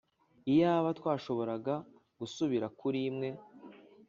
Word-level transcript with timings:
iyaba 0.51 0.89
twashoboraga 0.99 1.75
gusubira 2.19 2.67
kuri 2.79 2.99
imwe. 3.09 3.29